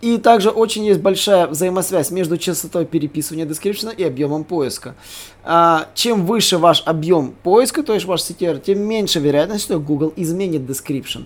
[0.00, 4.94] И также очень есть большая взаимосвязь между частотой переписывания description и объемом поиска.
[5.44, 10.12] А, чем выше ваш объем поиска, то есть ваш CTR, тем меньше вероятность, что Google
[10.16, 11.24] изменит description.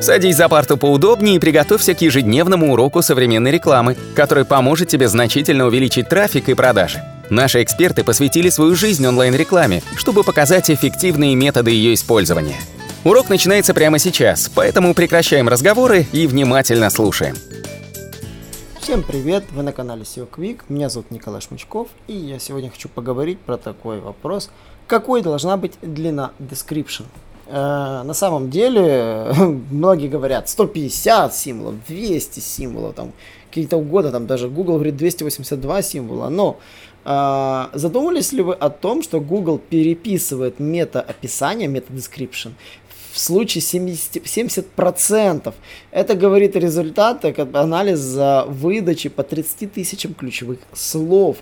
[0.00, 5.66] Садись за парту поудобнее и приготовься к ежедневному уроку современной рекламы, который поможет тебе значительно
[5.66, 7.02] увеличить трафик и продажи.
[7.30, 12.56] Наши эксперты посвятили свою жизнь онлайн-рекламе, чтобы показать эффективные методы ее использования.
[13.04, 17.36] Урок начинается прямо сейчас, поэтому прекращаем разговоры и внимательно слушаем.
[18.80, 22.88] Всем привет, вы на канале SEO Quick, меня зовут Николай Шмычков, и я сегодня хочу
[22.88, 24.50] поговорить про такой вопрос,
[24.88, 27.04] какой должна быть длина description.
[27.46, 29.32] Э, на самом деле,
[29.70, 33.12] многие говорят 150 символов, 200 символов, там
[33.48, 36.58] какие-то угодно, там даже Google говорит 282 символа, но
[37.04, 42.52] э, задумывались ли вы о том, что Google переписывает мета-описание, мета-description
[43.12, 44.22] в случае 70%.
[44.22, 45.54] 70%.
[45.90, 51.38] Это говорит результаты анализа выдачи по 30 тысячам ключевых слов.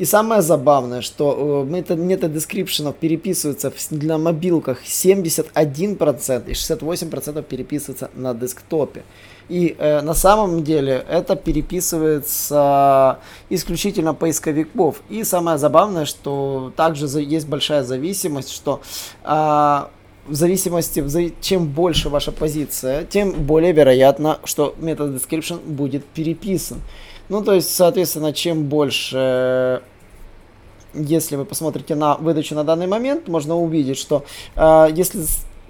[0.00, 8.32] И самое забавное, что метод, метод дескрипшенов переписывается на мобилках 71% и 68% переписывается на
[8.32, 9.02] десктопе.
[9.50, 13.18] И э, на самом деле это переписывается
[13.50, 15.02] исключительно поисковиков.
[15.10, 18.80] И самое забавное, что также есть большая зависимость, что
[19.22, 19.80] э,
[20.30, 26.78] в зависимости, чем больше ваша позиция, тем более вероятно, что метод description будет переписан.
[27.28, 29.82] Ну, то есть, соответственно, чем больше
[30.94, 34.24] если вы посмотрите на выдачу на данный момент, можно увидеть, что
[34.56, 35.24] э, если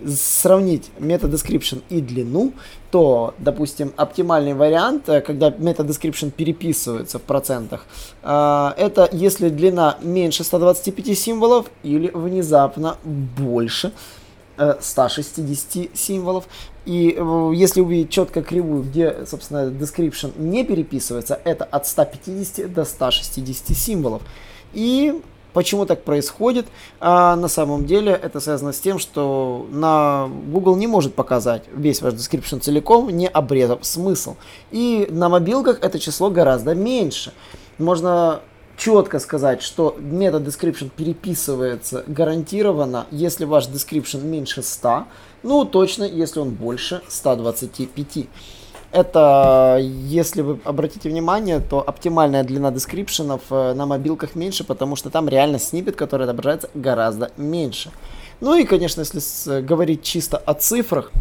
[0.07, 2.55] сравнить метод description и длину,
[2.91, 7.85] то, допустим, оптимальный вариант, э, когда метод description переписывается в процентах,
[8.23, 13.93] э, это если длина меньше 125 символов или внезапно больше
[14.81, 16.45] 160 э, символов.
[16.85, 22.85] И э, если увидеть четко кривую, где, собственно, description не переписывается, это от 150 до
[22.85, 24.23] 160 символов.
[24.73, 25.21] И
[25.53, 26.67] Почему так происходит?
[27.01, 32.03] А на самом деле это связано с тем, что на Google не может показать весь
[32.03, 34.37] ваш description целиком, не обрезав смысл.
[34.71, 37.33] И на мобилках это число гораздо меньше.
[37.79, 38.43] Можно
[38.81, 45.05] четко сказать, что метод description переписывается гарантированно, если ваш description меньше 100,
[45.43, 48.27] ну точно, если он больше 125.
[48.93, 55.11] Это, если вы обратите внимание, то оптимальная длина дескрипшенов э, на мобилках меньше, потому что
[55.11, 57.93] там реально снипет, который отображается гораздо меньше.
[58.41, 61.13] Ну и, конечно, если говорить чисто о цифрах,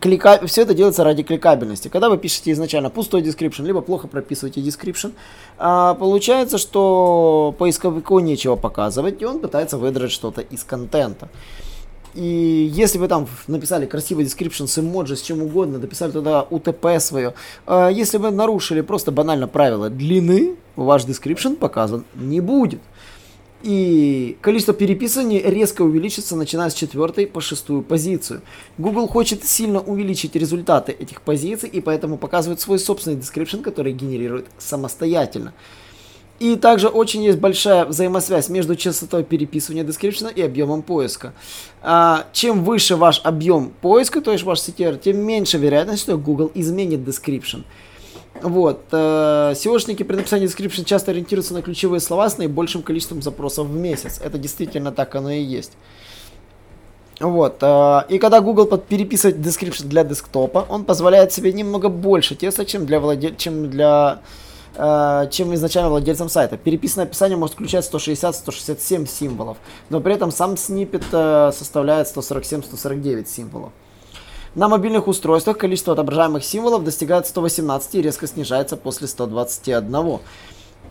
[0.00, 0.40] клика...
[0.46, 1.88] все это делается ради кликабельности.
[1.88, 5.12] Когда вы пишете изначально пустой description, либо плохо прописываете description,
[5.58, 11.28] а, получается, что поисковику нечего показывать, и он пытается выдрать что-то из контента.
[12.14, 16.98] И если вы там написали красивый description с эмоджи, с чем угодно, дописали туда UTP
[16.98, 17.34] свое,
[17.66, 22.80] а, если вы нарушили просто банально правила длины, ваш description показан не будет.
[23.62, 28.40] И количество переписываний резко увеличится, начиная с четвертой по шестую позицию.
[28.78, 34.46] Google хочет сильно увеличить результаты этих позиций, и поэтому показывает свой собственный description, который генерирует
[34.58, 35.52] самостоятельно.
[36.38, 41.34] И также очень есть большая взаимосвязь между частотой переписывания description и объемом поиска.
[41.82, 46.50] А, чем выше ваш объем поиска, то есть ваш CTR, тем меньше вероятность, что Google
[46.54, 47.64] изменит description.
[48.34, 48.84] Вот.
[48.92, 53.74] Э, SEOшники при написании description часто ориентируются на ключевые слова с наибольшим количеством запросов в
[53.74, 54.20] месяц.
[54.22, 55.72] Это действительно так оно и есть.
[57.18, 57.58] Вот.
[57.60, 62.86] Э, и когда Google переписывает description для десктопа, он позволяет себе немного больше текста, чем
[62.86, 63.36] для, владель...
[63.36, 64.20] чем для
[64.74, 66.56] э, чем изначально владельцам сайта.
[66.56, 69.58] Переписанное описание может включать 160-167 символов,
[69.90, 73.72] но при этом сам снипет составляет 147-149 символов.
[74.56, 80.18] На мобильных устройствах количество отображаемых символов достигает 118 и резко снижается после 121.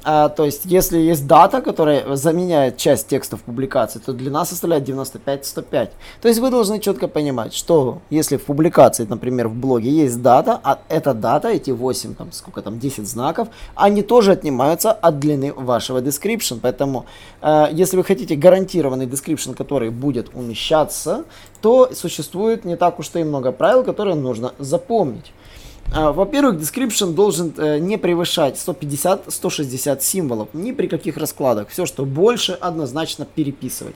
[0.03, 4.87] А, то есть, если есть дата, которая заменяет часть текста в публикации, то длина составляет
[4.87, 5.89] 95-105.
[6.21, 10.59] То есть, вы должны четко понимать, что если в публикации, например, в блоге есть дата,
[10.63, 15.53] а эта дата, эти 8, там, сколько там, 10 знаков, они тоже отнимаются от длины
[15.53, 16.59] вашего description.
[16.61, 17.05] Поэтому,
[17.41, 21.25] э, если вы хотите гарантированный description, который будет умещаться,
[21.61, 25.33] то существует не так уж и много правил, которые нужно запомнить.
[25.91, 31.69] А, во-первых, description должен э, не превышать 150-160 символов ни при каких раскладах.
[31.69, 33.95] Все, что больше, однозначно переписывать.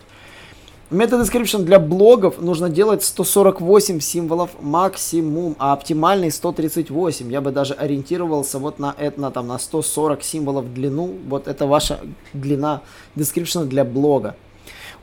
[0.89, 7.31] Метод description для блогов нужно делать 148 символов максимум, а оптимальный 138.
[7.31, 11.15] Я бы даже ориентировался вот на это, на, там, на 140 символов в длину.
[11.27, 11.99] Вот это ваша
[12.33, 12.81] длина
[13.15, 14.35] description для блога.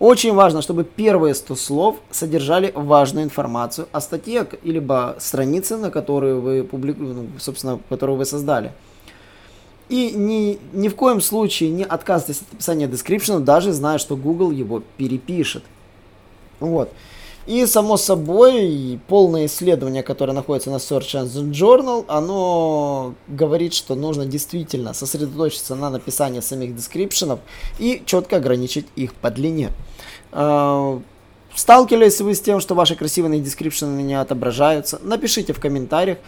[0.00, 6.40] Очень важно, чтобы первые 100 слов содержали важную информацию о статье, либо странице, на которую
[6.40, 8.72] вы публикуете, ну, собственно, которую вы создали.
[9.90, 14.52] И ни, ни в коем случае не отказывайтесь от описания description, даже зная, что Google
[14.52, 15.64] его перепишет.
[16.60, 16.90] Вот.
[17.50, 24.24] И, само собой, полное исследование, которое находится на Search Engine Journal, оно говорит, что нужно
[24.24, 27.40] действительно сосредоточиться на написании самих дескрипшенов
[27.80, 29.70] и четко ограничить их по длине.
[30.30, 31.00] А,
[31.52, 35.00] сталкивались вы с тем, что ваши красивые description ы не отображаются?
[35.02, 36.18] Напишите в комментариях.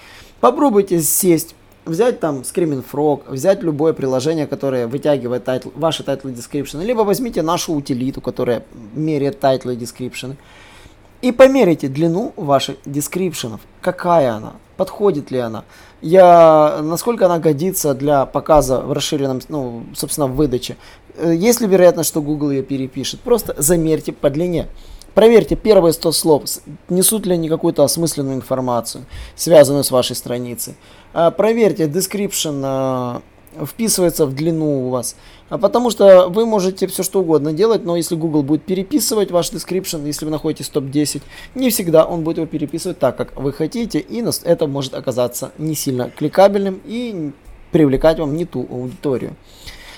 [0.40, 1.54] Попробуйте сесть,
[1.84, 7.02] взять там Screaming Frog, взять любое приложение, которое вытягивает title, ваши title ы description, либо
[7.02, 8.64] возьмите нашу утилиту, которая
[8.94, 10.34] меряет title ы и description,
[11.22, 13.60] и померите длину ваших description ов.
[13.80, 14.54] Какая она?
[14.76, 15.64] Подходит ли она?
[16.00, 20.76] Я, насколько она годится для показа в расширенном, ну, собственно, в выдаче.
[21.16, 23.20] Э, есть ли вероятность, что Google ее перепишет?
[23.20, 24.66] Просто замерьте по длине.
[25.14, 26.42] Проверьте первые 100 слов,
[26.88, 29.04] несут ли они какую-то осмысленную информацию,
[29.36, 30.74] связанную с вашей страницей.
[31.12, 33.22] А, проверьте, description а,
[33.66, 35.16] вписывается в длину у вас.
[35.48, 39.52] А потому что вы можете все что угодно делать, но если Google будет переписывать ваш
[39.52, 41.22] description, если вы находитесь в топ-10,
[41.54, 45.74] не всегда он будет его переписывать так, как вы хотите, и это может оказаться не
[45.74, 47.32] сильно кликабельным и
[47.70, 49.36] привлекать вам не ту аудиторию.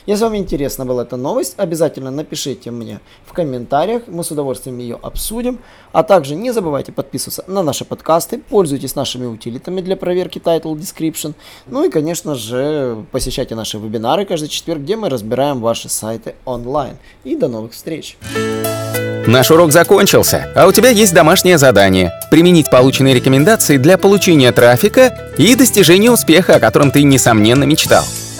[0.06, 4.98] Если вам интересна была эта новость, обязательно напишите мне в комментариях, мы с удовольствием ее
[5.00, 5.60] обсудим.
[5.92, 11.34] А также не забывайте подписываться на наши подкасты, пользуйтесь нашими утилитами для проверки Title Description.
[11.66, 16.98] Ну и, конечно же, посещайте наши вебинары каждый четверг, где мы разбираем ваши сайты онлайн.
[17.24, 18.18] И до новых встреч!
[19.26, 25.32] Наш урок закончился, а у тебя есть домашнее задание– применить полученные рекомендации для получения трафика
[25.38, 28.04] и достижения успеха, о котором ты, несомненно, мечтал.